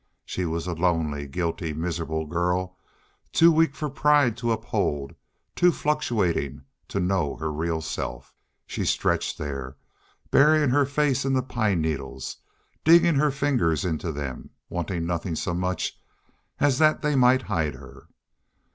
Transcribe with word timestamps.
She 0.25 0.45
was 0.45 0.65
a 0.65 0.73
lonely, 0.73 1.27
guilty, 1.27 1.73
miserable 1.73 2.25
girl, 2.25 2.75
too 3.31 3.51
weak 3.51 3.75
for 3.75 3.87
pride 3.87 4.35
to 4.37 4.51
uphold, 4.51 5.13
too 5.55 5.71
fluctuating 5.71 6.63
to 6.87 6.99
know 6.99 7.35
her 7.35 7.51
real 7.51 7.81
self. 7.81 8.33
She 8.65 8.83
stretched 8.83 9.37
there, 9.37 9.77
burying 10.31 10.71
her 10.71 10.87
face 10.87 11.23
in 11.23 11.33
the 11.33 11.43
pine 11.43 11.81
needles, 11.81 12.37
digging 12.83 13.13
her 13.13 13.29
fingers 13.29 13.85
into 13.85 14.11
them, 14.11 14.49
wanting 14.69 15.05
nothing 15.05 15.35
so 15.35 15.53
much 15.53 15.99
as 16.59 16.79
that 16.79 17.03
they 17.03 17.15
might 17.15 17.43
hide 17.43 17.75
her. 17.75 18.07